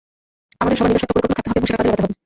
আমাদের 0.61 0.77
সবার 0.79 0.91
নিজস্ব 0.93 1.03
একটা 1.09 1.15
পরিকল্পনা 1.15 1.37
থাকতে 1.45 1.49
হবে 1.51 1.57
এবং 1.59 1.65
সেটা 1.69 1.79
কাজে 1.81 1.89
লাগাতে 1.91 2.03
হবে। 2.05 2.15